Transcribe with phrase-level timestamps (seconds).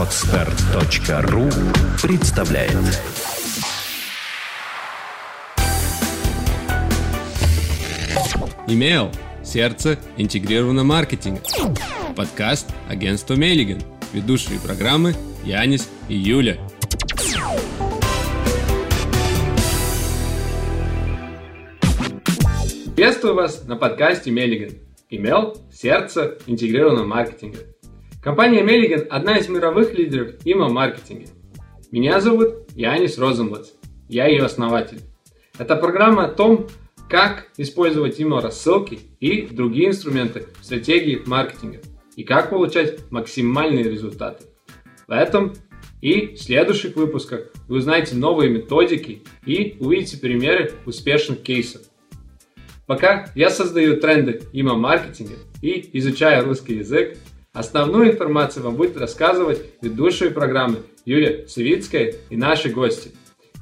[0.00, 1.50] Отстар.ру
[2.00, 2.72] представляет
[8.66, 9.10] Имейл.
[9.44, 11.42] Сердце интегрированного маркетинга.
[12.16, 13.82] Подкаст агентства Мейлиген.
[14.14, 16.56] Ведущие программы Янис и Юля.
[22.96, 24.78] Приветствую вас на подкасте Меллиген.
[25.10, 27.58] Имел сердце интегрированного маркетинга.
[28.22, 31.30] Компания Меллиген– одна из мировых лидеров email-маркетинга.
[31.90, 33.70] Меня зовут Янис Розенблатс.
[34.10, 35.00] Я ее основатель.
[35.56, 36.68] Это программа о том,
[37.08, 41.78] как использовать email-рассылки и другие инструменты в стратегии маркетинга
[42.14, 44.44] и как получать максимальные результаты.
[45.08, 45.54] В этом
[46.02, 51.80] и в следующих выпусках вы узнаете новые методики и увидите примеры успешных кейсов.
[52.86, 57.16] Пока я создаю тренды email-маркетинга и изучаю русский язык,
[57.52, 63.12] основную информацию вам будет рассказывать ведущие программы Юлия Савицкая и наши гости.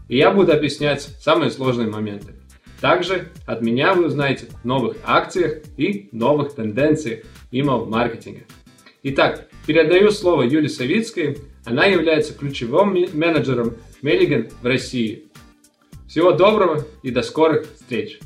[0.08, 2.34] И я буду объяснять самые сложные моменты.
[2.80, 8.42] Также от меня вы узнаете в новых акциях и новых тенденциях email-маркетинга.
[9.02, 11.38] Итак, передаю слово Юлии Савицкой.
[11.64, 15.24] Она является ключевым менеджером Меллиген в России.
[16.08, 18.20] Всего доброго и до скорых встреч!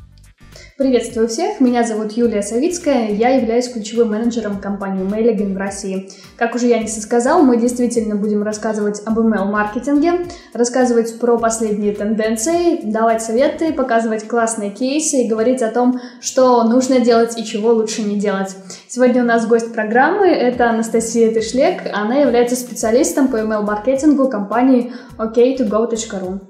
[0.79, 6.09] Приветствую всех, меня зовут Юлия Савицкая, я являюсь ключевым менеджером компании Mailigen в России.
[6.37, 12.81] Как уже Янис и сказал, мы действительно будем рассказывать об email-маркетинге, рассказывать про последние тенденции,
[12.91, 18.03] давать советы, показывать классные кейсы и говорить о том, что нужно делать и чего лучше
[18.03, 18.57] не делать.
[18.89, 26.41] Сегодня у нас гость программы, это Анастасия Тышлек, она является специалистом по email-маркетингу компании ok2go.ru.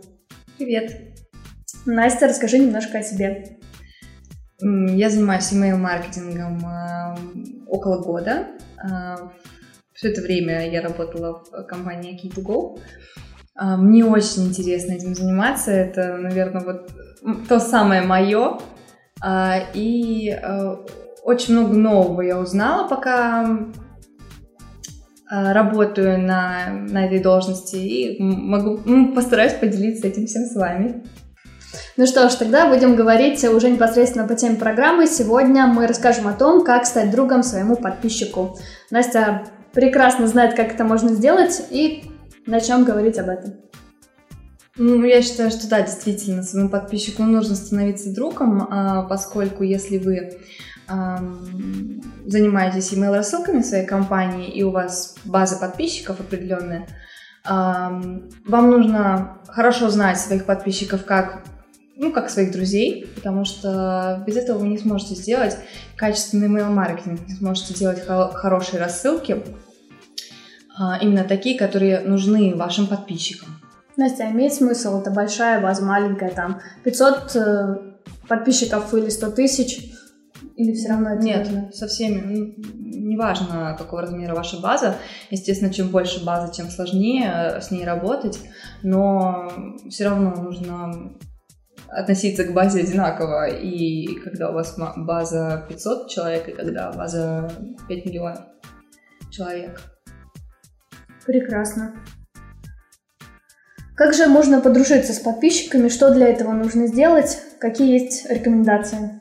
[0.59, 0.93] Привет!
[1.87, 3.59] Настя, расскажи немножко о себе.
[4.63, 7.17] Я занимаюсь email-маркетингом э,
[7.67, 8.47] около года.
[8.85, 9.17] Э,
[9.93, 12.79] Все это время я работала в компании Key2Go.
[13.61, 15.73] Э, мне очень интересно этим заниматься.
[15.73, 16.93] Это, наверное, вот
[17.49, 18.59] то самое мое.
[19.75, 20.37] И
[21.23, 23.59] очень много нового я узнала, пока
[25.31, 27.77] работаю на, на этой должности.
[27.77, 31.05] И могу, постараюсь поделиться этим всем с вами.
[31.97, 35.07] Ну что ж, тогда будем говорить уже непосредственно по теме программы.
[35.07, 38.59] Сегодня мы расскажем о том, как стать другом своему подписчику.
[38.91, 42.05] Настя прекрасно знает, как это можно сделать, и
[42.47, 43.55] начнем говорить об этом.
[44.77, 50.39] Ну, я считаю, что да, действительно, своему подписчику нужно становиться другом, а, поскольку если вы
[52.27, 56.87] занимаетесь email-рассылками в своей компании, и у вас база подписчиков определенная,
[57.45, 61.45] вам нужно хорошо знать своих подписчиков как
[62.03, 65.57] ну, как своих друзей, потому что без этого вы не сможете сделать
[65.95, 69.45] качественный email-маркетинг, не сможете делать хорошие рассылки,
[70.77, 73.51] а, именно такие, которые нужны вашим подписчикам.
[73.97, 75.01] Настя, имеет смысл?
[75.01, 77.77] Это большая база, маленькая, там 500 э,
[78.27, 79.93] подписчиков или 100 тысяч?
[80.57, 81.73] Или все равно это Нет, нужно?
[81.73, 82.57] со всеми.
[82.75, 84.97] Неважно, какого размера ваша база.
[85.31, 88.41] Естественно, чем больше базы, тем сложнее с ней работать.
[88.83, 89.53] Но
[89.89, 91.13] все равно нужно
[91.93, 93.49] относиться к базе одинаково.
[93.51, 97.51] И когда у вас база 500 человек, и когда база
[97.89, 98.41] 5 миллионов
[99.31, 99.81] человек.
[101.27, 101.95] Прекрасно.
[103.95, 105.89] Как же можно подружиться с подписчиками?
[105.89, 107.39] Что для этого нужно сделать?
[107.61, 109.21] Какие есть рекомендации?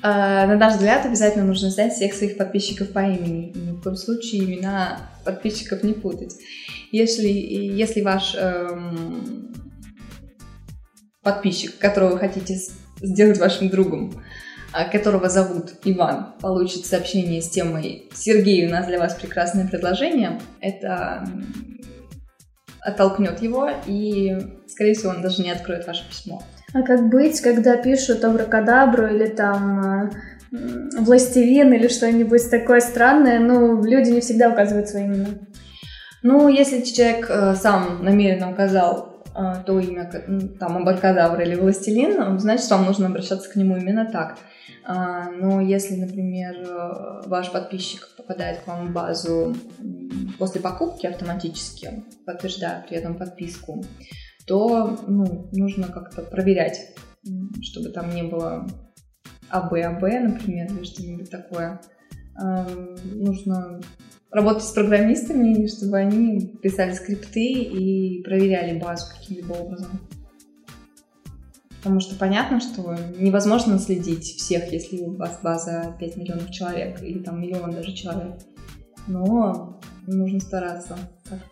[0.00, 3.52] А, на наш взгляд, обязательно нужно знать всех своих подписчиков по имени.
[3.54, 6.34] Ни в коем случае имена подписчиков не путать.
[6.92, 9.47] Если, если ваш эм,
[11.22, 12.58] подписчик, которого вы хотите
[13.00, 14.12] сделать вашим другом,
[14.72, 20.40] а, которого зовут Иван, получит сообщение с темой «Сергей, у нас для вас прекрасное предложение»,
[20.60, 21.26] это
[22.80, 24.36] оттолкнет его, и,
[24.66, 26.42] скорее всего, он даже не откроет ваше письмо.
[26.72, 30.10] А как быть, когда пишут Авракадабру или там
[30.52, 30.58] э,
[30.98, 35.28] Властелин или что-нибудь такое странное, ну, люди не всегда указывают свои имена.
[36.22, 39.07] Ну, если человек э, сам намеренно указал а,
[39.66, 40.10] то имя,
[40.58, 44.38] там, Абаркадавр или Властелин, значит, вам нужно обращаться к нему именно так.
[44.84, 46.66] А, но если, например,
[47.26, 49.54] ваш подписчик попадает к вам в базу
[50.38, 53.84] после покупки автоматически, подтверждая при этом подписку,
[54.46, 56.94] то ну, нужно как-то проверять,
[57.60, 58.66] чтобы там не было
[59.50, 61.80] АБ, АБ, например, или что-нибудь такое.
[62.40, 62.66] А,
[63.04, 63.80] нужно
[64.30, 70.00] работать с программистами, чтобы они писали скрипты и проверяли базу каким-либо образом.
[71.78, 77.20] Потому что понятно, что невозможно наследить всех, если у вас база 5 миллионов человек или
[77.20, 78.34] там миллион даже человек.
[79.06, 80.96] Но нужно стараться.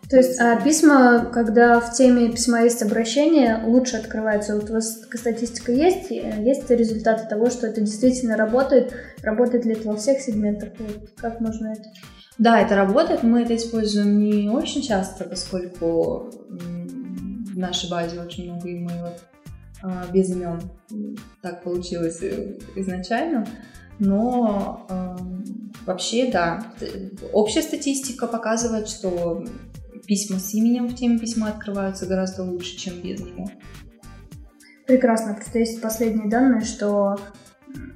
[0.09, 4.55] То есть а письма, когда в теме письма есть обращение, лучше открываются.
[4.55, 6.09] Вот у вас такая статистика есть?
[6.09, 8.93] Есть результаты того, что это действительно работает?
[9.21, 10.69] Работает ли это во всех сегментах?
[10.79, 11.89] Вот как можно это?
[12.37, 13.23] Да, это работает.
[13.23, 19.19] Мы это используем не очень часто, поскольку в нашей базе очень много имейлов
[19.81, 20.61] а, без имен.
[21.41, 23.45] Так получилось э, изначально.
[23.99, 25.17] Но э,
[25.85, 26.73] вообще, да,
[27.33, 29.43] общая статистика показывает, что
[30.05, 33.49] письма с именем в теме письма открываются гораздо лучше, чем без него.
[34.85, 35.33] Прекрасно.
[35.33, 37.17] Просто есть последние данные, что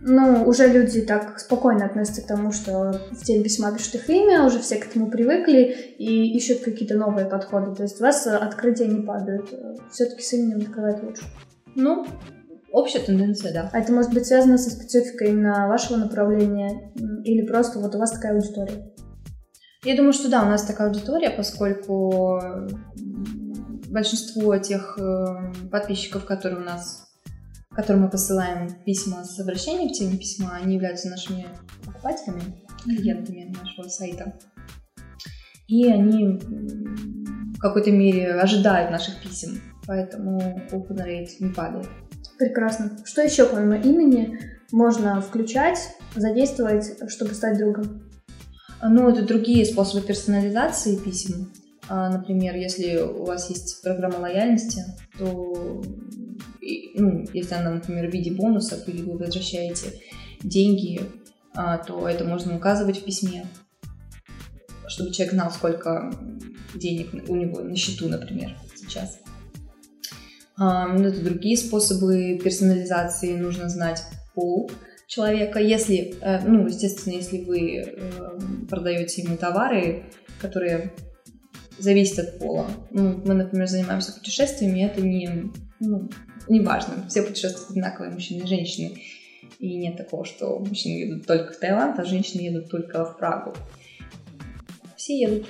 [0.02, 4.44] ну, уже люди так спокойно относятся к тому, что в теме письма пишут их имя,
[4.44, 7.76] уже все к этому привыкли и ищут какие-то новые подходы.
[7.76, 9.54] То есть у вас открытия не падают.
[9.92, 11.24] Все-таки с именем открывать лучше.
[11.76, 12.06] Ну,
[12.72, 13.70] Общая тенденция, да.
[13.74, 16.92] А это может быть связано со спецификой именно вашего направления
[17.26, 18.94] или просто вот у вас такая аудитория?
[19.84, 22.40] Я думаю, что да, у нас такая аудитория, поскольку
[23.90, 27.12] большинство тех э, подписчиков, которые у нас,
[27.72, 31.48] которым мы посылаем письма с обращением в теме письма, они являются нашими
[31.86, 34.34] покупателями, клиентами нашего сайта.
[35.68, 40.40] И они в какой-то мере ожидают наших писем, поэтому
[40.72, 41.90] open rate не падает.
[42.42, 42.98] Прекрасно.
[43.06, 44.40] Что еще помимо имени
[44.72, 45.78] можно включать,
[46.16, 48.02] задействовать, чтобы стать другом?
[48.82, 51.54] Ну, это другие способы персонализации писем.
[51.88, 54.82] А, например, если у вас есть программа лояльности,
[55.20, 55.84] то,
[56.96, 60.02] ну, если она, например, в виде бонусов или вы возвращаете
[60.42, 61.00] деньги,
[61.54, 63.46] а, то это можно указывать в письме,
[64.88, 66.12] чтобы человек знал, сколько
[66.74, 69.20] денег у него на счету, например, сейчас.
[70.62, 73.36] Ну, это другие способы персонализации.
[73.36, 74.04] Нужно знать
[74.36, 74.70] пол
[75.08, 75.60] человека.
[75.60, 80.04] Если, э, ну, естественно, если вы э, продаете ему товары,
[80.40, 80.94] которые
[81.80, 82.68] зависят от пола.
[82.92, 86.10] Ну, мы, например, занимаемся путешествиями, это не, ну,
[86.48, 87.08] не важно.
[87.10, 89.02] Все путешествуют одинаковые, мужчины и женщины.
[89.60, 93.54] И нет такого, что мужчины едут только в Таиланд, а женщины едут только в Прагу.
[94.96, 95.48] Все едут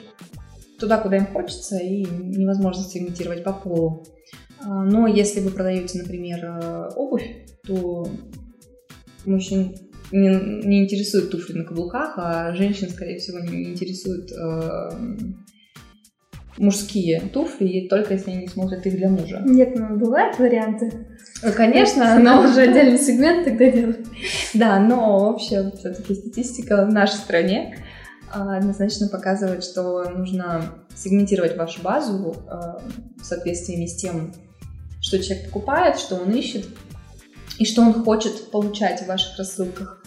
[0.79, 4.05] туда, куда им хочется, и невозможно сегментировать по полу.
[4.63, 7.27] А, но если вы продаете, например, э, обувь,
[7.65, 8.07] то
[9.25, 9.75] мужчин
[10.11, 10.29] не,
[10.65, 14.89] не интересуют туфли на каблуках, а женщин, скорее всего, не интересуют э,
[16.57, 19.41] мужские туфли, только если они смотрят их для мужа.
[19.45, 21.07] Нет, ну бывают варианты.
[21.43, 22.43] Ну, конечно, но...
[22.43, 24.05] уже отдельный сегмент тогда делать.
[24.53, 27.77] Да, но общая все-таки статистика в нашей стране
[28.31, 30.65] а, однозначно показывает, что нужно
[30.95, 34.33] сегментировать вашу базу э, в соответствии с тем,
[35.01, 36.68] что человек покупает, что он ищет
[37.59, 40.03] и что он хочет получать в ваших рассылках.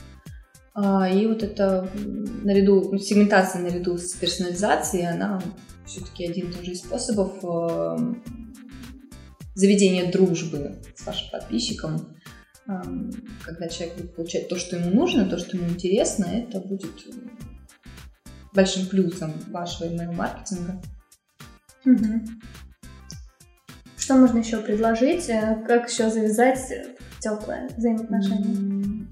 [0.74, 1.88] А, и вот это
[2.42, 5.40] наряду, ну, сегментация наряду с персонализацией, она
[5.86, 7.96] все-таки один из же способов э,
[9.54, 12.16] заведения дружбы с вашим подписчиком.
[12.64, 17.06] Когда человек будет получать то, что ему нужно, то, что ему интересно, это будет
[18.54, 20.80] большим плюсом вашего email-маркетинга.
[21.84, 22.26] Угу.
[24.04, 25.30] Что можно еще предложить?
[25.30, 26.60] Э, как еще завязать
[27.20, 29.08] теплые взаимоотношения?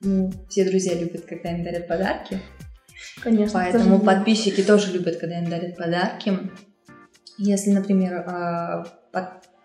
[0.00, 2.40] Ну, все друзья любят, когда им дарят подарки.
[3.20, 3.58] Конечно.
[3.58, 6.38] Поэтому подписчики тоже любят, когда им дарят подарки.
[7.36, 8.84] Если, например, а,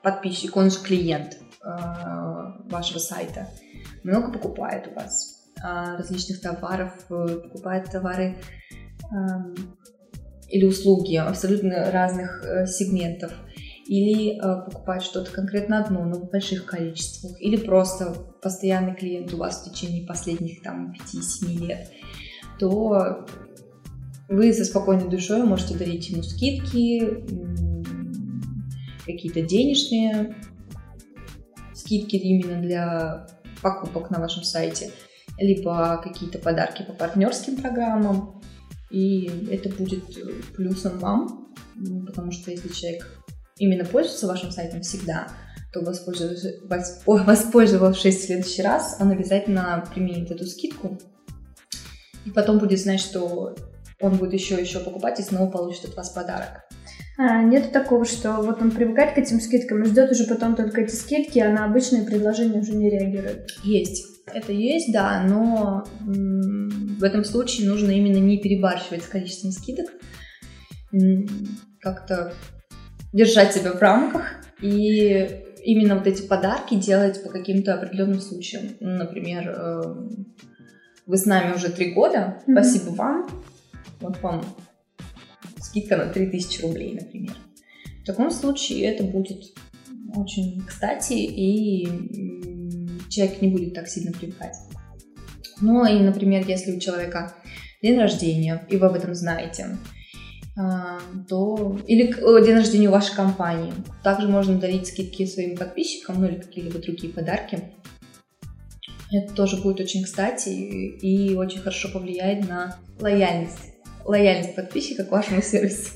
[0.02, 3.50] подписчик, он же клиент а, вашего сайта,
[4.04, 8.38] много покупает у вас а, различных товаров, э, покупает товары
[10.50, 13.32] или услуги абсолютно разных э, сегментов–
[13.86, 19.38] или э, покупать что-то конкретно одно, но в больших количествах, или просто постоянный клиент у
[19.38, 21.92] вас в течение последних там 5-7 лет,
[22.60, 23.26] то
[24.30, 27.24] вы со спокойной душой можете дарить ему скидки,
[29.06, 30.36] какие-то денежные
[31.74, 33.28] скидки именно для
[33.62, 34.92] покупок на вашем сайте,
[35.38, 38.42] либо какие-то подарки по партнерским программам,
[38.92, 40.04] и это будет
[40.56, 41.54] плюсом вам,
[42.06, 43.23] потому что если человек
[43.58, 45.28] именно пользуется вашим сайтом всегда,
[45.72, 46.62] то воспользовавшись,
[47.06, 51.00] воспользовавшись в следующий раз, он обязательно применит эту скидку.
[52.26, 53.56] И потом будет знать, что
[54.00, 56.64] он будет еще еще покупать и снова получит от вас подарок.
[57.18, 60.82] А, нет такого, что вот он привыкает к этим скидкам и ждет уже потом только
[60.82, 63.52] эти скидки, а на обычные предложения уже не реагирует.
[63.64, 64.06] Есть.
[64.34, 69.88] Это есть, да, но в этом случае нужно именно не перебарщивать с количеством скидок.
[71.82, 72.34] Как-то
[73.14, 74.24] держать себя в рамках
[74.62, 78.76] и именно вот эти подарки делать по каким-то определенным случаям.
[78.80, 80.36] Например, эм,
[81.06, 82.54] вы с нами уже три года, mm-hmm.
[82.54, 83.44] спасибо вам,
[84.02, 84.44] вот вам
[85.62, 87.36] скидка на 3000 рублей, например.
[88.02, 89.54] В таком случае это будет
[90.16, 91.88] очень кстати, и
[93.10, 94.56] человек не будет так сильно привыкать.
[95.62, 97.34] Ну и, например, если у человека
[97.82, 99.78] день рождения, и вы об этом знаете, а,
[100.56, 102.14] то или
[102.46, 103.74] день рождения вашей компании.
[104.04, 107.72] Также можно дарить скидки своим подписчикам, ну или какие-либо другие подарки.
[109.12, 113.74] Это тоже будет очень кстати и очень хорошо повлияет на лояльность,
[114.06, 115.92] лояльность подписчика к вашему сервису.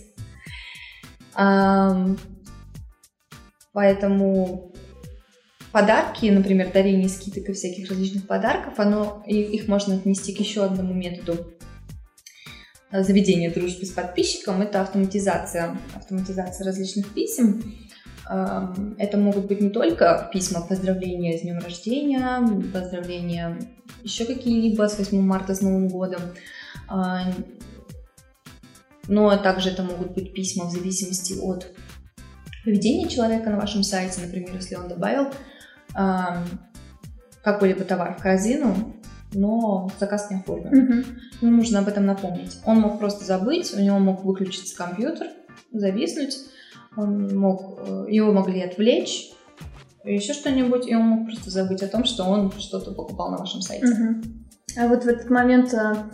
[3.74, 4.74] Поэтому
[5.72, 10.94] подарки, например, дарение скидок и всяких различных подарков, оно, их можно отнести к еще одному
[10.94, 11.54] методу
[12.92, 17.76] заведения дружбы с подписчиком, это автоматизация, автоматизация различных писем.
[18.26, 22.42] Это могут быть не только письма поздравления с днем рождения,
[22.74, 23.58] поздравления
[24.04, 26.22] еще какие-либо с 8 марта, с Новым годом,
[26.90, 27.32] а,
[29.08, 31.72] но также это могут быть письма в зависимости от
[32.66, 35.32] поведения человека на вашем сайте, например, если он добавил
[37.44, 38.97] какой-либо товар в корзину,
[39.34, 41.06] но заказ не оформлен.
[41.42, 42.60] Ему нужно об этом напомнить.
[42.66, 45.28] Он мог просто забыть, у него мог выключиться компьютер,
[45.72, 46.38] зависнуть,
[46.96, 49.32] он мог, э, его могли отвлечь,
[50.04, 53.62] еще что-нибудь, и он мог просто забыть о том, что он что-то покупал на вашем
[53.62, 53.86] сайте.
[53.86, 54.80] Mm-hmm.
[54.80, 56.10] А вот в этот момент а,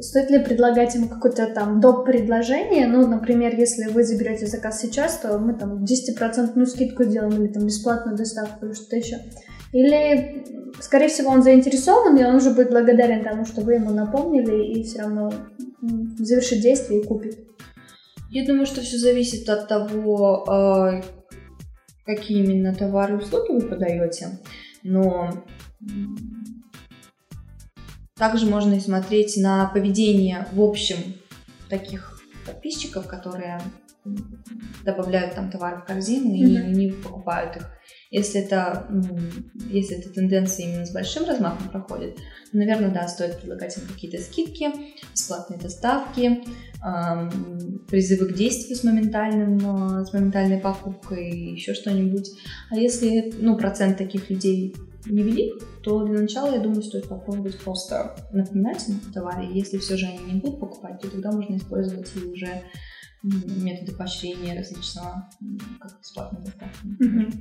[0.00, 2.04] Стоит ли предлагать ему какое-то там доп.
[2.04, 2.88] предложение?
[2.88, 7.66] Ну, например, если вы заберете заказ сейчас, то мы там 10% скидку сделаем или там
[7.66, 9.18] бесплатную доставку или что-то еще.
[9.74, 10.44] Или,
[10.80, 14.84] скорее всего, он заинтересован, и он уже будет благодарен тому, что вы ему напомнили, и
[14.84, 15.32] все равно
[16.16, 17.40] завершит действие и купит.
[18.30, 21.02] Я думаю, что все зависит от того, а,
[22.06, 24.38] какие именно товары и услуги вы подаете.
[24.84, 25.44] Но
[28.16, 30.98] также можно и смотреть на поведение в общем
[31.68, 33.60] таких подписчиков, которые
[34.84, 36.70] добавляют там товары в корзину mm-hmm.
[36.70, 37.70] и не покупают их.
[38.14, 38.86] Если это,
[39.70, 44.18] если эта тенденция именно с большим размахом проходит, то, наверное, да, стоит предлагать им какие-то
[44.22, 44.70] скидки,
[45.12, 46.44] бесплатные доставки,
[47.88, 52.30] призывы к действию с моментальным, э, с моментальной покупкой, еще что-нибудь.
[52.70, 58.14] А если, ну, процент таких людей невелик, то для начала, я думаю, стоит попробовать просто
[58.30, 59.48] напоминать им о товаре.
[59.52, 62.62] Если все же они не будут покупать, то тогда можно использовать и уже
[63.24, 65.30] методы поощрения различного,
[65.80, 66.86] как бесплатной доставки.
[67.00, 67.32] Угу.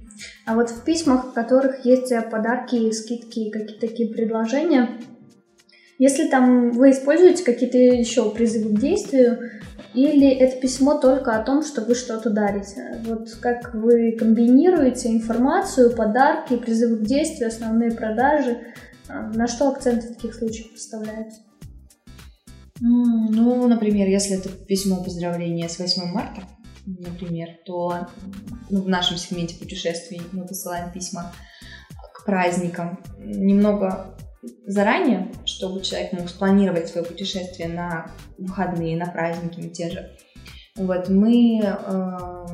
[0.46, 5.00] А вот в письмах, в которых есть э, подарки, скидки, какие-то такие предложения,
[6.00, 9.40] если там вы используете какие-то еще призывы к действию,
[9.94, 13.00] или это письмо только о том, что вы что-то дарите?
[13.06, 18.58] Вот как вы комбинируете информацию, подарки, призывы к действию, основные продажи?
[19.08, 21.42] А, на что акценты в таких случаях поставляются?
[22.86, 26.42] Ну, например, если это письмо поздравления с 8 марта,
[26.86, 28.10] например, то
[28.70, 31.32] ну, в нашем сегменте путешествий мы посылаем письма
[32.14, 34.18] к праздникам немного
[34.68, 40.12] заранее, чтобы человек мог спланировать свое путешествие на выходные, на праздники на те же.
[40.76, 42.46] Вот мы э,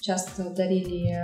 [0.00, 1.18] часто дарили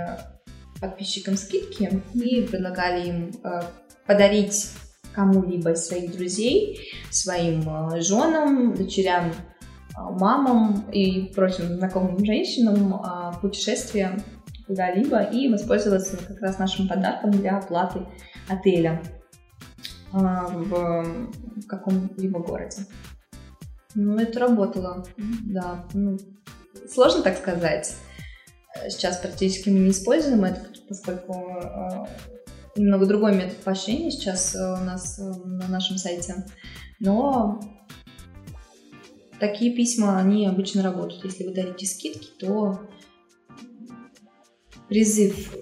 [0.79, 3.61] подписчикам скидки и предлагали им э,
[4.05, 4.69] подарить
[5.17, 9.33] кому-либо из своих друзей, своим э, женам, дочерям, э,
[9.95, 14.19] мамам и прочим знакомым женщинам э, путешествие
[14.67, 18.05] куда-либо и воспользоваться как раз нашим подарком для оплаты
[18.47, 19.01] отеля.
[20.13, 22.85] А, в каком-либо городе.
[23.95, 25.85] Ну, это работало, да.
[25.93, 26.17] Ну,
[26.89, 27.95] сложно так сказать.
[28.87, 32.05] Сейчас практически мы не используем это, поскольку э,
[32.77, 36.45] немного другой метод поощрения сейчас э, у нас э, на нашем сайте.
[36.99, 37.59] Но
[39.39, 41.23] такие письма, они обычно работают.
[41.25, 42.89] Если вы дарите скидки, то
[44.87, 45.53] призыв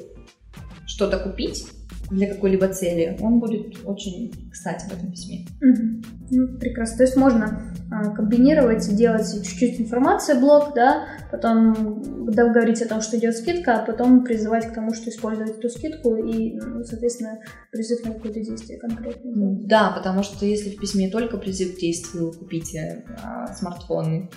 [0.86, 1.67] что-то купить
[2.10, 5.46] для какой-либо цели, он будет очень кстати в этом письме.
[5.62, 6.04] Угу.
[6.32, 6.98] Ну, прекрасно.
[6.98, 13.02] То есть можно а, комбинировать, делать чуть-чуть информации блок, да, потом да, говорить о том,
[13.02, 17.40] что идет скидка, а потом призывать к тому, что использовать эту скидку и, ну, соответственно,
[17.72, 19.58] призыв на какое-то действие конкретное.
[19.62, 24.30] Да, потому что если в письме только призыв к действию, купите а, смартфон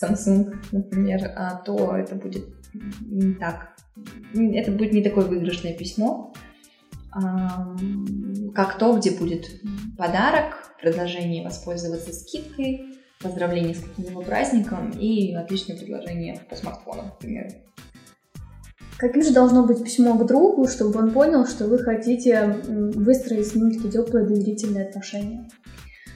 [0.00, 2.44] Samsung, например, а, то это будет
[3.00, 3.68] не так.
[4.34, 6.32] Это будет не такое выигрышное письмо,
[8.54, 9.60] как то, где будет
[9.98, 17.48] подарок, предложение воспользоваться скидкой, поздравление с каким-либо праздником и отличное предложение по смартфону, например.
[18.98, 23.54] Каким же должно быть письмо к другу, чтобы он понял, что вы хотите выстроить с
[23.54, 25.48] ним такие теплые доверительные отношения?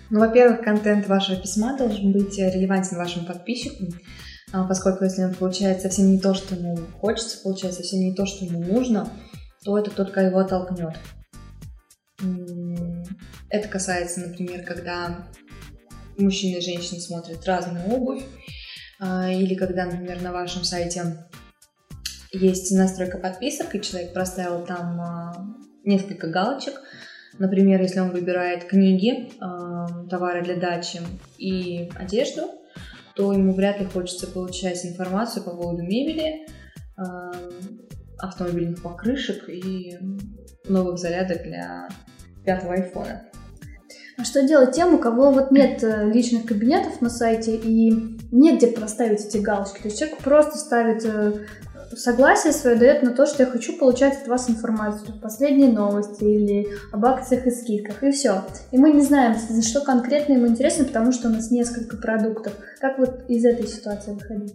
[0.08, 3.86] Ну, во-первых, контент вашего письма должен быть релевантен вашему подписчику,
[4.52, 8.24] а, поскольку если он получает совсем не то, что ему хочется, получает совсем не то,
[8.24, 9.08] что ему нужно,
[9.66, 10.96] то это только его оттолкнет.
[13.50, 15.26] Это касается, например, когда
[16.16, 18.22] мужчины и женщины смотрят разную обувь,
[19.00, 21.16] а, или когда, например, на вашем сайте
[22.30, 25.46] есть настройка подписок, и человек проставил там а,
[25.84, 26.80] несколько галочек.
[27.40, 31.00] Например, если он выбирает книги, а, товары для дачи
[31.38, 32.52] и одежду,
[33.16, 36.46] то ему вряд ли хочется получать информацию по поводу мебели,
[38.18, 39.98] автомобильных покрышек и
[40.68, 41.88] новых зарядок для
[42.44, 43.22] пятого айфона.
[44.18, 47.92] А что делать тем, у кого вот нет э, личных кабинетов на сайте и
[48.32, 49.82] нет где проставить эти галочки?
[49.82, 51.44] То есть человек просто ставит э,
[51.94, 56.66] согласие свое, дает на то, что я хочу получать от вас информацию, последние новости или
[56.92, 58.42] об акциях и скидках, и все.
[58.70, 62.54] И мы не знаем, за что конкретно ему интересно, потому что у нас несколько продуктов.
[62.80, 64.54] Как вот из этой ситуации выходить?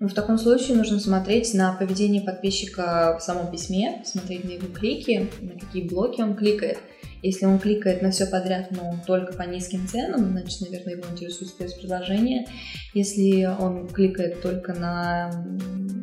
[0.00, 4.66] Ну, в таком случае нужно смотреть на поведение подписчика в самом письме, смотреть на его
[4.68, 6.78] клики, на какие блоки он кликает.
[7.22, 11.50] Если он кликает на все подряд, но только по низким ценам, значит, наверное, его интересует
[11.50, 12.46] спецпредложение.
[12.94, 15.46] Если он кликает только на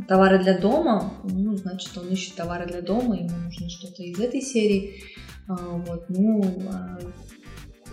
[0.07, 4.41] товары для дома, ну, значит, он ищет товары для дома, ему нужно что-то из этой
[4.41, 5.01] серии.
[5.47, 6.99] А, вот, ну, а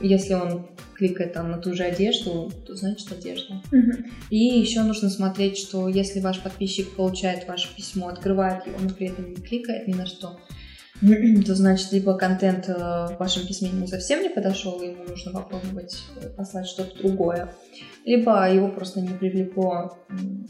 [0.01, 3.63] если он кликает там на ту же одежду, то значит одежда.
[3.73, 4.05] Угу.
[4.31, 9.09] И еще нужно смотреть, что если ваш подписчик получает ваше письмо, открывает его, но при
[9.09, 10.39] этом не кликает ни на что,
[11.01, 15.33] то значит, либо контент э, в вашем письме ему совсем не подошел, и ему нужно
[15.33, 17.53] попробовать э, послать что-то другое,
[18.05, 19.99] либо его просто не привлекло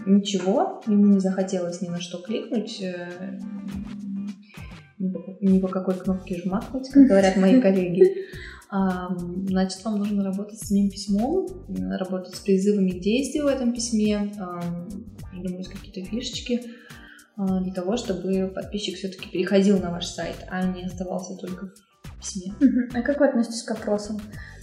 [0.06, 3.38] ничего, ему не захотелось ни на что кликнуть, э,
[4.98, 8.26] ни по какой кнопке жмакнуть, как говорят мои коллеги.
[9.46, 11.46] Значит, вам нужно работать с самим письмом,
[11.98, 14.32] работать с призывами к действию в этом письме,
[15.30, 16.60] придумать какие-то фишечки,
[17.36, 21.72] а, для того, чтобы подписчик все-таки переходил на ваш сайт, а не оставался только
[22.04, 22.54] в письме.
[22.94, 24.20] А как вы относитесь к опросам?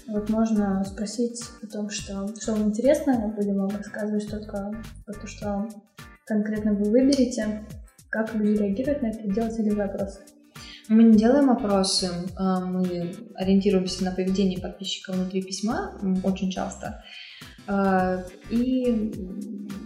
[0.07, 4.71] Вот можно спросить о том, что, что вам интересно, мы будем вам рассказывать что-то
[5.05, 5.69] про то, что
[6.25, 7.67] конкретно вы выберете,
[8.09, 10.21] как люди реагируют на это, делаете ли вы опросы?
[10.91, 17.01] Мы не делаем опросы, а мы ориентируемся на поведение подписчика внутри письма очень часто.
[17.65, 19.09] А, и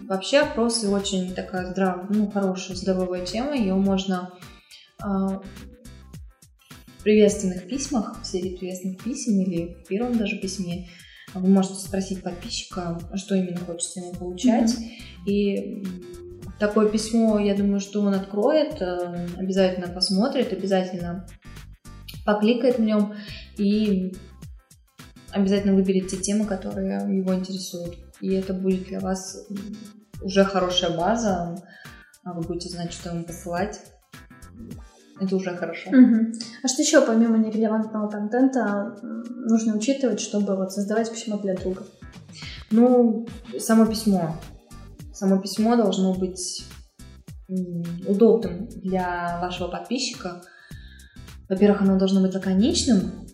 [0.08, 3.54] вообще опросы очень такая здравая, ну, хорошая, здоровая тема.
[3.54, 4.32] Ее можно
[5.00, 5.38] а,
[6.98, 10.88] в приветственных письмах, в серии приветственных писем или в первом даже письме
[11.34, 14.74] вы можете спросить подписчика, что именно хочется ему получать.
[14.74, 15.30] Mm-hmm.
[15.30, 15.84] И
[16.58, 21.26] такое письмо, я думаю, что он откроет, э, обязательно посмотрит, обязательно
[22.24, 23.14] покликает в нем
[23.56, 24.14] и
[25.30, 27.96] обязательно выберет те темы, которые его интересуют.
[28.20, 29.46] И это будет для вас
[30.22, 31.56] уже хорошая база,
[32.24, 33.80] а вы будете знать, что ему посылать.
[35.20, 35.90] Это уже хорошо.
[35.90, 36.32] Угу.
[36.62, 41.84] А что еще помимо нерелевантного контента нужно учитывать, чтобы вот создавать письмо для друга?
[42.70, 43.26] Ну,
[43.58, 44.36] само письмо.
[45.16, 46.62] Само письмо должно быть
[48.06, 50.42] удобным для вашего подписчика.
[51.48, 53.26] Во-первых, оно должно быть лаконичным,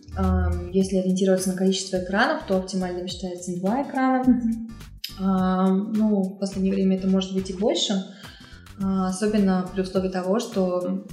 [0.71, 4.23] если ориентироваться на количество экранов, то оптимальным считается два экрана.
[5.19, 8.05] Ну, в последнее время это может быть и больше,
[8.81, 11.05] а, особенно при условии того, что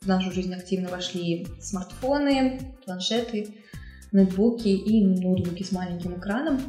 [0.00, 3.56] в нашу жизнь активно вошли смартфоны, планшеты,
[4.12, 6.60] нетбуки и ноутбуки с маленьким экраном.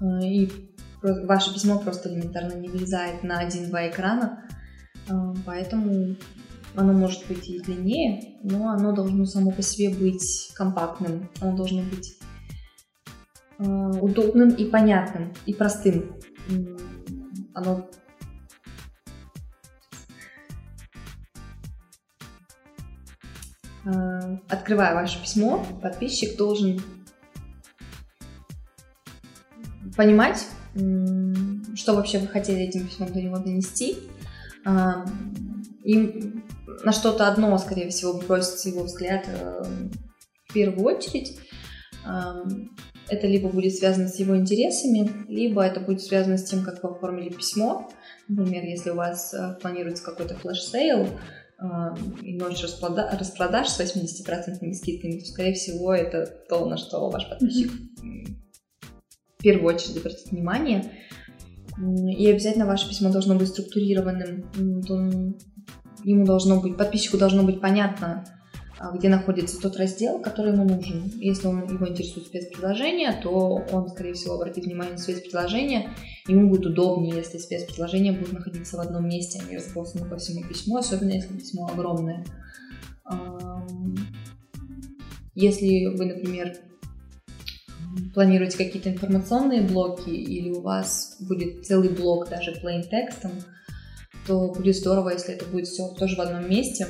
[0.00, 0.48] А, и
[1.02, 4.44] ваше письмо просто элементарно не влезает на один-два экрана,
[5.08, 6.16] а, поэтому
[6.74, 11.28] оно может быть и длиннее, но оно должно само по себе быть компактным.
[11.40, 12.18] Оно должно быть
[13.58, 16.16] э, удобным и понятным, и простым.
[17.52, 17.86] Оно
[23.84, 26.80] э, Открывая ваше письмо, подписчик должен
[29.94, 33.96] понимать, что вообще вы хотели этим письмом до него донести,
[35.84, 36.32] и
[36.84, 39.62] на что-то одно, скорее всего, бросится его взгляд э,
[40.48, 41.38] в первую очередь.
[43.08, 46.90] Это либо будет связано с его интересами, либо это будет связано с тем, как вы
[46.90, 47.90] оформили письмо.
[48.28, 51.08] Например, если у вас э, планируется какой-то flash sale,
[52.22, 57.28] и ночь распродаж, распродаж с 80% скидками, то, скорее всего, это то, на что ваш
[57.28, 57.70] подписчик
[59.42, 60.92] в первую очередь обратит внимание.
[62.16, 64.44] И обязательно ваше письмо должно быть структурированным
[66.04, 68.24] ему должно быть, подписчику должно быть понятно,
[68.78, 71.10] а, где находится тот раздел, который ему нужен.
[71.16, 75.90] Если он, его интересует спецпредложение, то он, скорее всего, обратит внимание на спецпредложение.
[76.26, 80.46] Ему будет удобнее, если спецпредложения будут находиться в одном месте, а не разбросаны по всему
[80.46, 82.24] письму, особенно если письмо огромное.
[85.34, 86.54] Если вы, например,
[88.14, 93.32] планируете какие-то информационные блоки или у вас будет целый блок даже plain текстом,
[94.26, 96.86] то будет здорово, если это будет все тоже в одном месте,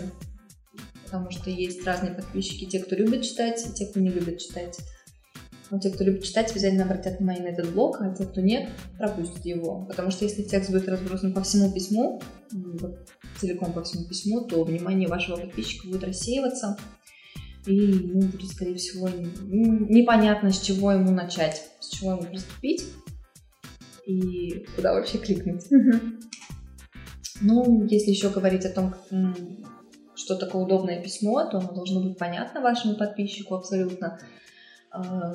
[1.05, 4.79] потому что есть разные подписчики, те, кто любит читать, и те, кто не любит читать.
[5.71, 8.69] Но те, кто любит читать, обязательно обратят внимание на этот блок, а те, кто нет,
[8.99, 9.87] пропустят его.
[9.87, 12.21] Потому что если текст будет разбросан по всему письму,
[13.41, 16.77] целиком по всему письму, то внимание вашего подписчика будет рассеиваться,
[17.67, 22.85] и ему будет, скорее всего, непонятно, с чего ему начать, с чего ему приступить
[24.07, 25.65] и куда вообще кликнуть.
[27.41, 28.95] Ну, если еще говорить о том,
[30.15, 34.19] что такое удобное письмо, то оно должно быть понятно вашему подписчику абсолютно.
[34.93, 35.33] А,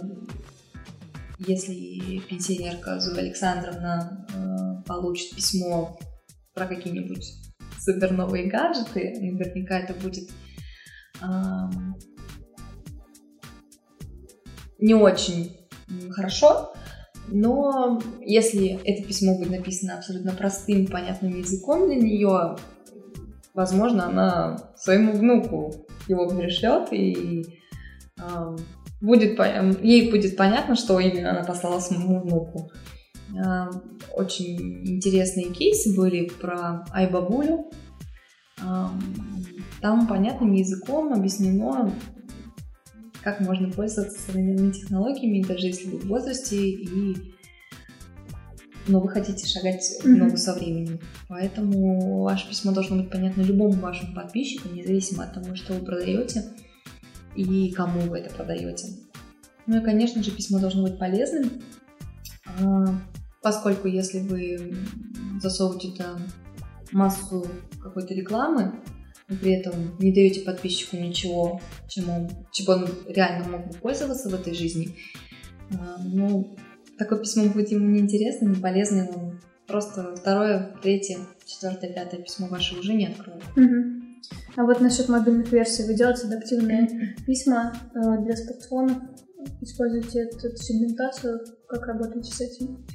[1.39, 5.99] если пенсионерка Зоя Александровна а, получит письмо
[6.53, 7.33] про какие-нибудь
[7.79, 10.29] суперновые гаджеты, наверняка это будет
[14.79, 15.55] не очень
[16.11, 16.73] хорошо,
[17.29, 22.55] но если это письмо будет написано абсолютно простым, понятным языком для нее,
[23.53, 25.73] возможно, она своему внуку
[26.07, 27.45] его пришлет, и
[29.01, 29.39] будет,
[29.83, 32.71] ей будет понятно, что именно она послала своему внуку.
[34.15, 37.69] Очень интересные кейсы были про Айбабулю.
[39.81, 41.91] Там понятным языком объяснено,
[43.27, 47.33] как можно пользоваться современными технологиями, даже если вы в возрасте и
[48.87, 51.01] но вы хотите шагать в ногу со временем.
[51.27, 56.45] Поэтому ваше письмо должно быть понятно любому вашему подписчику, независимо от того, что вы продаете
[57.35, 58.93] и кому вы это продаете.
[59.65, 61.51] Ну и, конечно же, письмо должно быть полезным,
[62.61, 62.85] а,
[63.41, 64.73] поскольку если вы
[65.41, 66.17] засовываете туда
[66.93, 67.45] массу
[67.81, 68.79] какой-то рекламы,
[69.27, 74.29] но при этом не даете подписчику ничего, чем он, чем он реально мог бы пользоваться
[74.29, 74.95] в этой жизни,
[75.71, 76.55] а, ну,
[76.97, 79.33] такое письмо будет ему неинтересно, не полезно, ему
[79.67, 83.43] просто второе, третье, четвертое, пятое письмо ваше уже не откроет.
[83.55, 83.97] Угу.
[84.55, 88.97] А вот насчет мобильных версий, вы делаете адаптивные письма э, для смартфонов,
[89.61, 92.85] используете эту сегментацию, как работаете с этим?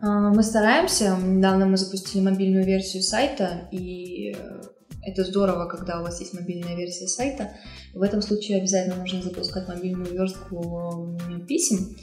[0.00, 1.16] А, мы стараемся.
[1.22, 4.60] Недавно мы запустили мобильную версию сайта, и э,
[5.02, 7.52] это здорово, когда у вас есть мобильная версия сайта.
[7.94, 11.96] В этом случае обязательно нужно запускать мобильную верстку писем.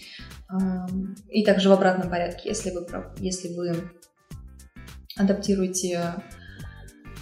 [1.29, 2.86] И также в обратном порядке, если вы,
[3.19, 3.91] если вы
[5.17, 6.15] адаптируете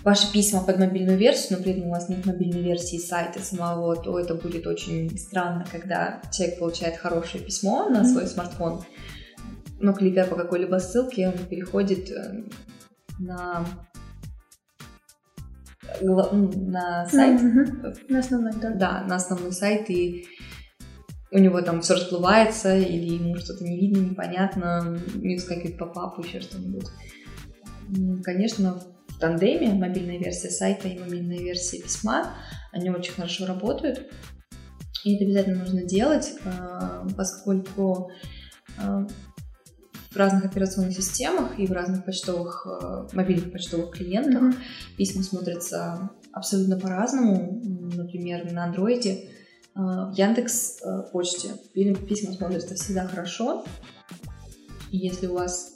[0.03, 3.95] ваши письма под мобильную версию, но при этом у вас нет мобильной версии сайта самого,
[3.95, 8.83] то это будет очень странно, когда человек получает хорошее письмо на свой смартфон,
[9.79, 12.43] но кликая по какой-либо ссылке, он переходит э,
[13.19, 13.65] на
[16.01, 17.41] на сайт.
[17.41, 18.05] Mm-hmm.
[18.09, 18.69] На основной, да.
[18.71, 20.25] Да, на основной сайт, и
[21.31, 26.21] у него там все расплывается, или ему что-то не видно, непонятно, не выскакивает по папу,
[26.21, 26.87] еще что-нибудь.
[28.23, 32.33] Конечно, в тандеме мобильная версия сайта и мобильная версия письма,
[32.71, 34.11] они очень хорошо работают.
[35.03, 38.09] И это обязательно нужно делать, а, поскольку
[38.77, 39.05] а,
[40.13, 44.95] в разных операционных системах и в разных почтовых, а, мобильных почтовых клиентах mm-hmm.
[44.97, 47.61] письма смотрятся абсолютно по-разному.
[47.95, 49.29] Например, на андроиде
[49.75, 53.65] в Яндекс э, почте письма смотрятся всегда хорошо.
[54.91, 55.75] И если у вас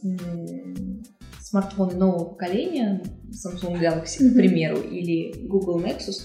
[1.41, 4.31] смартфоны нового поколения, Samsung Galaxy, mm-hmm.
[4.31, 6.21] к примеру, или Google Nexus,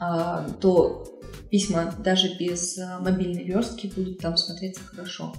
[0.00, 5.34] а, то письма даже без мобильной верстки будут там смотреться хорошо.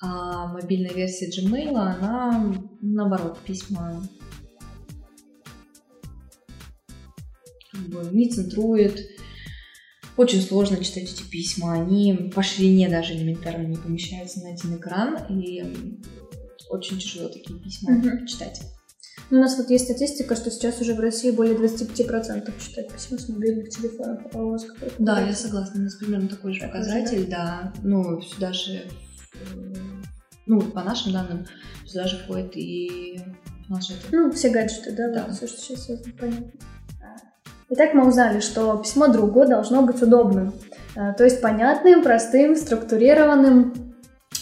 [0.00, 4.02] А мобильная версия Gmail, она наоборот, письма
[7.72, 9.00] как бы не центрует,
[10.16, 15.18] очень сложно читать эти письма, они по ширине даже элементарно не помещаются на один экран,
[15.28, 15.62] и
[16.70, 18.26] очень тяжело такие письма mm-hmm.
[18.26, 18.60] читать.
[19.30, 23.28] У нас вот есть статистика, что сейчас уже в России более 25% читают письма с
[23.28, 24.22] мобильных телефонов.
[24.32, 24.94] А у вас какой-то?
[25.00, 25.80] Да, я согласна.
[25.80, 27.72] У нас примерно такой же показатель, да.
[27.82, 28.84] Ну, сюда же,
[30.46, 31.46] ну, по нашим данным,
[31.84, 33.20] сюда же и
[33.68, 34.00] планшеты.
[34.12, 35.24] Ну, все гаджеты, да, да.
[35.26, 36.50] Вот, все, что сейчас понятно.
[37.68, 40.54] Итак, мы узнали, что письмо другу должно быть удобным,
[40.94, 43.95] э, то есть понятным, простым, структурированным.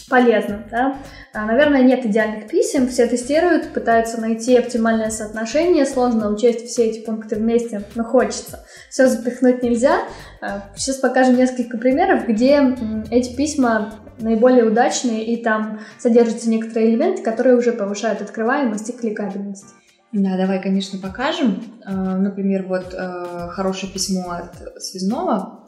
[0.09, 0.97] Полезно, да.
[1.33, 7.03] А, наверное, нет идеальных писем, все тестируют, пытаются найти оптимальное соотношение, сложно учесть все эти
[7.03, 8.65] пункты вместе, но хочется.
[8.89, 9.99] Все запихнуть нельзя.
[10.41, 12.75] А, сейчас покажем несколько примеров, где
[13.09, 19.73] эти письма наиболее удачные, и там содержатся некоторые элементы, которые уже повышают открываемость и кликабельность.
[20.11, 21.63] Да, давай, конечно, покажем.
[21.83, 25.65] А, например, вот хорошее письмо от Связного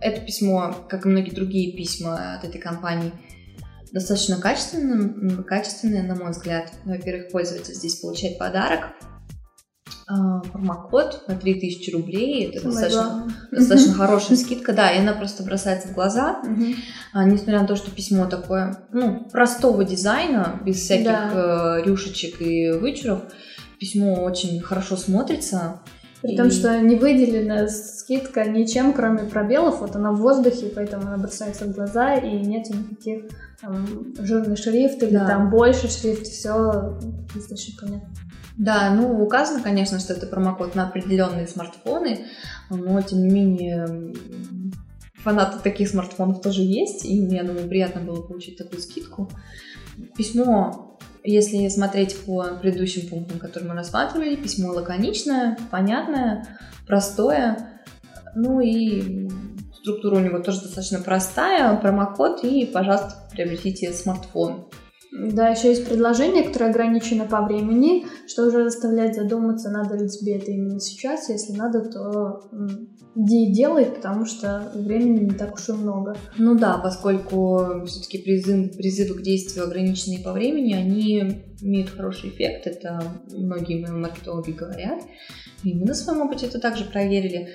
[0.00, 3.12] это письмо, как и многие другие письма от этой компании,
[3.92, 6.72] достаточно качественное, качественное на мой взгляд.
[6.84, 8.88] Во-первых, пользователь здесь получает подарок,
[10.12, 12.50] а, промокод на 3000 рублей.
[12.50, 16.42] Это достаточно, достаточно хорошая скидка, да, и она просто бросается в глаза.
[17.12, 21.78] А, несмотря на то, что письмо такое, ну, простого дизайна, без всяких да.
[21.78, 23.22] Э, рюшечек и вычуров,
[23.78, 25.80] письмо очень хорошо смотрится.
[26.22, 26.36] При и...
[26.36, 31.64] том, что не выделена скидка ничем, кроме пробелов, вот она в воздухе, поэтому она бросается
[31.64, 33.24] в глаза, и нет никаких
[33.60, 33.86] там,
[34.18, 35.26] жирный шрифт или да.
[35.26, 36.98] там больше шрифт, все
[37.34, 38.10] достаточно понятно.
[38.58, 42.26] Да, ну указано, конечно, что это промокод на определенные смартфоны,
[42.68, 44.12] но тем не менее
[45.14, 49.30] фанаты таких смартфонов тоже есть, и мне, думаю, приятно было получить такую скидку.
[50.16, 50.89] Письмо
[51.24, 57.82] если смотреть по предыдущим пунктам, которые мы рассматривали, письмо лаконичное, понятное, простое,
[58.34, 59.28] ну и
[59.74, 64.66] структура у него тоже достаточно простая, промокод и, пожалуйста, приобретите смартфон.
[65.12, 70.36] Да, еще есть предложение, которое ограничено по времени, что уже заставляет задуматься, надо ли тебе
[70.36, 71.28] это именно сейчас.
[71.28, 72.48] Если надо, то
[73.16, 76.16] иди и делай, потому что времени не так уж и много.
[76.38, 82.68] Ну да, поскольку все-таки призыв, призывы к действию ограниченные по времени, они имеют хороший эффект.
[82.68, 85.02] Это многие мои маркетологи говорят.
[85.64, 87.48] И мы на своем опыте это также проверили.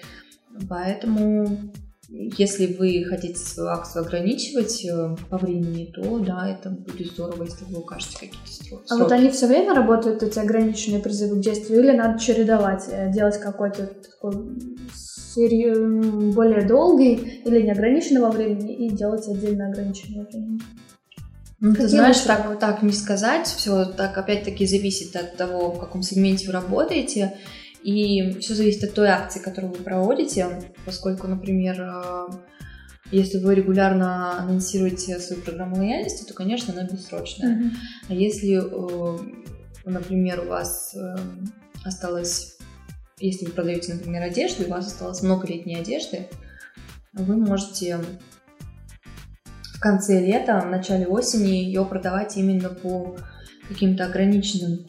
[0.67, 1.71] Поэтому
[2.09, 7.65] если вы хотите свою акцию ограничивать э, по времени, то да, это будет здорово, если
[7.65, 8.83] вы укажете какие-то сроки.
[8.89, 13.11] А вот они все время работают, эти ограниченные призывы к действию, или надо чередовать, э,
[13.11, 14.33] делать какой-то такой
[14.93, 20.61] серию более долгий или неограниченного времени и делать отдельно ограниченного времени?
[21.59, 26.03] Ну, ты знаешь, так, так не сказать, все так опять-таки зависит от того, в каком
[26.03, 27.37] сегменте вы работаете.
[27.85, 32.27] И все зависит от той акции, которую вы проводите, поскольку, например, э,
[33.11, 37.55] если вы регулярно анонсируете свою программу лояльности, то, конечно, она бессрочная.
[37.55, 37.71] Mm-hmm.
[38.09, 39.19] А если, э,
[39.85, 41.15] например, у вас э,
[41.83, 42.57] осталось,
[43.19, 46.27] если вы продаете, например, одежду, и у вас осталось много летней одежды,
[47.13, 47.99] вы можете
[49.75, 53.15] в конце лета, в начале осени ее продавать именно по
[53.69, 54.87] каким-то ограниченным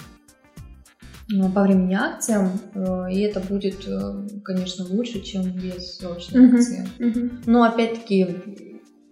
[1.54, 6.54] по времени акциям, э, и это будет, э, конечно, лучше, чем без срочной uh-huh.
[6.54, 6.88] акции.
[6.98, 7.42] Uh-huh.
[7.46, 8.36] Но опять-таки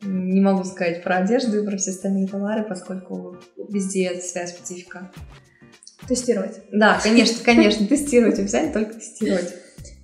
[0.03, 3.37] не могу сказать про одежду и про все остальные товары, поскольку
[3.69, 5.11] везде своя специфика.
[6.07, 6.61] Тестировать.
[6.71, 9.55] Да, конечно, конечно, тестировать, обязательно только тестировать.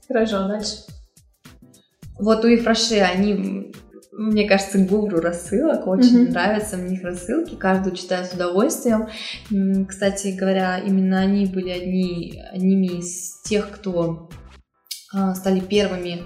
[0.09, 0.79] Хорошо, дальше.
[2.19, 3.73] Вот у Ифраше они
[4.13, 5.87] мне кажется, гуру рассылок.
[5.87, 6.31] Очень mm-hmm.
[6.31, 7.55] нравятся мне их рассылки.
[7.55, 9.09] Каждую читаю с удовольствием.
[9.87, 14.29] Кстати говоря, именно они были одни, одними из тех, кто
[15.13, 16.23] а, стали первыми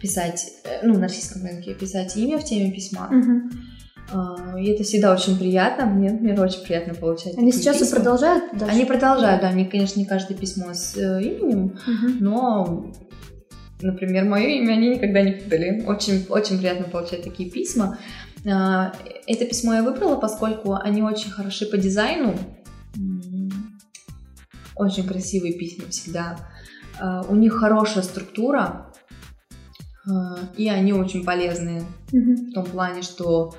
[0.00, 3.10] писать, э, ну, на российском рынке, писать имя в теме письма.
[3.12, 4.60] Mm-hmm.
[4.60, 5.86] И это всегда очень приятно.
[5.86, 7.38] Мне, мне очень приятно получать.
[7.38, 7.86] Они сейчас письма.
[7.86, 8.44] и продолжают?
[8.58, 8.74] Дальше?
[8.74, 9.48] Они продолжают, да.
[9.48, 12.16] Они, конечно, не каждое письмо с э, именем, mm-hmm.
[12.18, 12.92] но
[13.82, 15.84] например, мое имя они никогда не путали.
[15.86, 17.98] Очень, очень приятно получать такие письма.
[18.46, 18.92] А,
[19.26, 22.36] это письмо я выбрала, поскольку они очень хороши по дизайну.
[24.76, 26.38] Очень красивые письма всегда.
[26.98, 28.92] А, у них хорошая структура,
[30.08, 32.50] а, и они очень полезные mm-hmm.
[32.50, 33.54] в том плане, что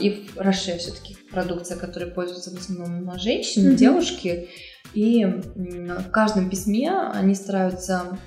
[0.00, 3.76] и в Роше все-таки продукция, которой пользуются в основном женщины, mm-hmm.
[3.76, 4.48] девушки,
[4.94, 8.18] и в каждом письме они стараются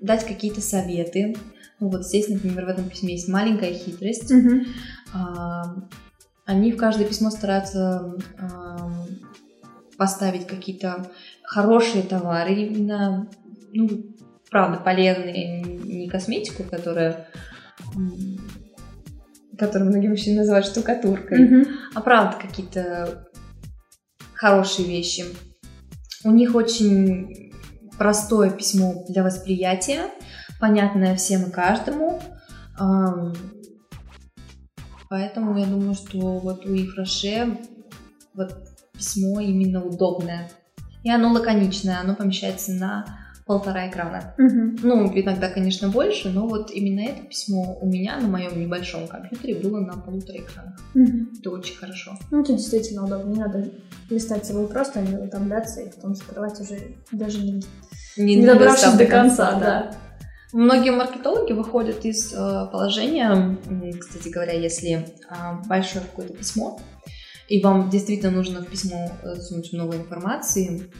[0.00, 1.36] дать какие-то советы.
[1.80, 4.32] Ну вот здесь, например, в этом письме есть маленькая хитрость.
[4.32, 4.66] Mm-hmm.
[6.44, 8.14] Они в каждое письмо стараются
[9.96, 11.10] поставить какие-то
[11.42, 13.28] хорошие товары, именно,
[13.72, 13.88] ну,
[14.50, 17.28] правда, полезные, не косметику, которая
[19.58, 21.68] которую многие мужчины называют штукатуркой, mm-hmm.
[21.94, 23.27] а правда какие-то
[24.38, 25.24] хорошие вещи.
[26.24, 27.52] У них очень
[27.98, 30.10] простое письмо для восприятия,
[30.60, 32.22] понятное всем и каждому.
[35.10, 37.58] Поэтому я думаю, что вот у Ифраше
[38.34, 38.54] вот
[38.92, 40.50] письмо именно удобное.
[41.02, 44.34] И оно лаконичное, оно помещается на полтора экрана.
[44.36, 44.76] Мгм.
[44.82, 49.54] Ну, иногда, конечно, больше, но вот именно это письмо у меня на моем небольшом компьютере
[49.54, 50.78] было на полутора экранах.
[50.92, 51.30] Мгм.
[51.40, 52.12] Это очень хорошо.
[52.30, 53.30] Ну, это действительно удобно.
[53.30, 53.70] Не надо
[54.10, 56.78] листать целый просто, не утомляться и потом закрывать уже
[57.10, 57.64] даже не,
[58.18, 59.94] не добравшись достав до конца, да.
[60.52, 62.36] Многие маркетологи выходят из э,
[62.70, 63.56] положения,
[63.98, 66.80] кстати говоря, если а, большое какое-то письмо,
[67.48, 70.90] и вам действительно нужно в письмо э, сунуть много информации,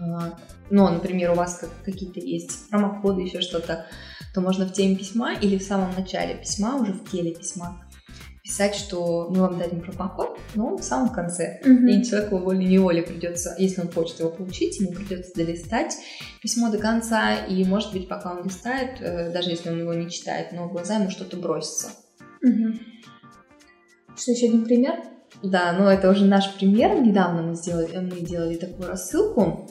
[0.00, 0.38] а,
[0.70, 3.86] но, например, у вас как- какие-то есть промокоды, еще что-то,
[4.34, 7.84] то можно в теме письма или в самом начале письма, уже в теле письма,
[8.42, 11.60] писать, что мы вам дадим промокод, но в самом конце.
[11.64, 11.88] Мгм.
[11.88, 15.96] И человеку волей-неволей придется, если он хочет его получить, ему придется долистать
[16.40, 20.10] письмо до конца, и, может быть, пока он листает, э, даже если он его не
[20.10, 21.88] читает, но в глаза ему что-то бросится.
[22.40, 22.80] Мгм.
[24.16, 25.02] Что, еще один пример?
[25.42, 27.00] Да, но это уже наш пример.
[27.00, 29.70] Недавно мы сделали, мы делали такую рассылку.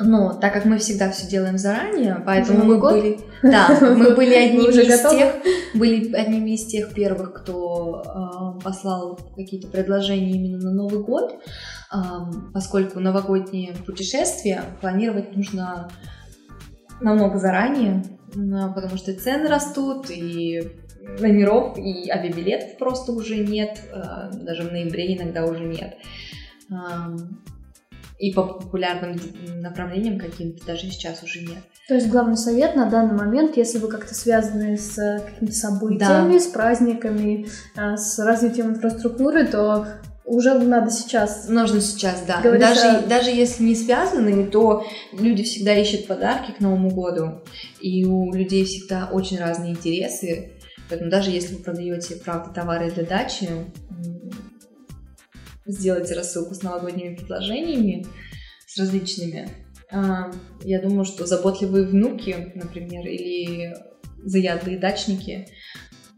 [0.00, 2.92] Но так как мы всегда все делаем заранее, поэтому Новый мы год?
[2.92, 5.16] были, да, мы были одними из готовы?
[5.16, 5.34] тех,
[5.74, 11.34] были одними из тех первых, кто э, послал какие-то предложения именно на Новый год,
[11.90, 15.88] Ам, поскольку новогодние путешествия планировать нужно
[17.00, 20.70] намного заранее, потому что цены растут, и
[21.18, 25.96] номеров, и авиабилетов просто уже нет, э, даже в ноябре иногда уже нет.
[28.18, 29.16] И по популярным
[29.60, 31.58] направлениям каким-то даже сейчас уже нет.
[31.86, 36.38] То есть главный совет на данный момент, если вы как-то связаны с э, какими-то событиями,
[36.38, 39.86] с праздниками, э, с развитием инфраструктуры, то
[40.24, 41.48] уже надо сейчас.
[41.48, 42.40] Нужно сейчас, да.
[42.42, 47.42] Говорится- Даже, даже если не связаны, то люди всегда ищут подарки к Новому году,
[47.80, 50.52] и у людей всегда очень разные интересы.
[50.90, 53.48] Поэтому даже если вы продаете, правда, товары для дачи,
[55.68, 58.06] сделайте рассылку с новогодними предложениями,
[58.66, 59.48] с различными.
[59.90, 60.30] А,
[60.64, 63.74] Я думаю, что заботливые внуки, например, или
[64.24, 65.46] заядлые дачники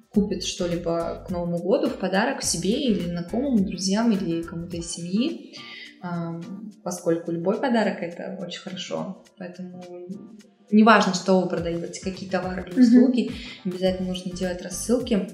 [0.08, 5.54] купят что-либо к Новому году в подарок себе или знакомым, друзьям или кому-то из семьи,
[6.02, 9.22] Ам, поскольку любой подарок это очень хорошо.
[9.38, 9.84] Поэтому
[10.70, 13.32] неважно, что вы продаете, какие товары или услуги,
[13.64, 15.28] обязательно нужно делать рассылки а,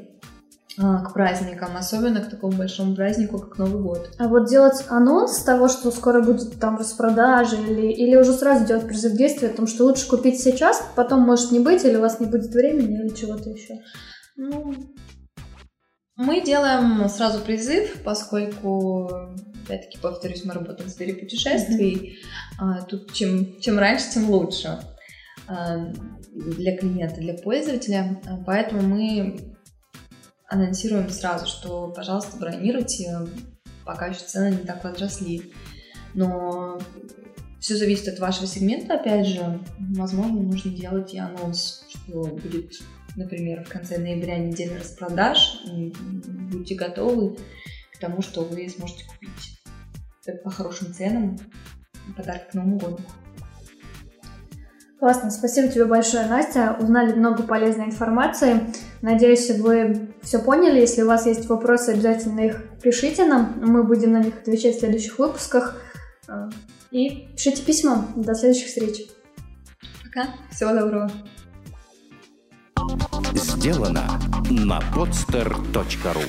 [0.76, 4.10] к праздникам, особенно к такому большому празднику, как Новый год.
[4.18, 8.86] А вот делать анонс того, что скоро будет там распродажа, или, или уже сразу делать
[8.86, 12.20] призыв действия о том, что лучше купить сейчас, потом может не быть, или у вас
[12.20, 13.74] не будет времени, или чего-то еще.
[14.36, 14.74] Ну,
[16.16, 19.10] мы делаем сразу призыв, поскольку,
[19.64, 22.18] опять-таки, повторюсь, мы работаем в сфере путешествий.
[22.58, 24.78] А, Тут чем, чем раньше, тем лучше
[25.46, 25.92] а,
[26.34, 28.20] для клиента, для пользователя.
[28.26, 29.55] А, Поэтому мы
[30.48, 33.18] анонсируем сразу, что, пожалуйста, бронируйте,
[33.84, 35.52] пока еще цены не так возросли.
[36.14, 36.80] Но
[37.60, 39.60] все зависит от вашего сегмента, опять же.
[39.78, 42.72] Возможно, нужно делать и анонс, что будет
[43.16, 45.92] например, в конце ноября неделя распродаж, и
[46.50, 47.36] будьте готовы
[47.92, 49.62] к тому, что вы сможете купить
[50.44, 51.38] по хорошим ценам
[52.16, 52.98] подарок к Новому году.
[54.98, 56.74] Классно, спасибо тебе большое, Настя.
[56.80, 58.62] Узнали много полезной информации.
[59.02, 60.80] Надеюсь, вы все поняли.
[60.80, 63.54] Если у вас есть вопросы, обязательно их пишите нам.
[63.60, 65.76] Мы будем на них отвечать в следующих выпусках.
[66.28, 66.48] А,
[66.90, 68.06] И пишите письма.
[68.16, 69.06] До следующих встреч.
[70.02, 71.10] Пока, всего доброго.
[73.34, 76.24] Сделано на podster.ru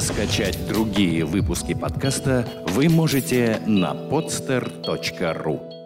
[0.00, 5.77] Скачать другие выпуски подкаста вы можете на podster.ru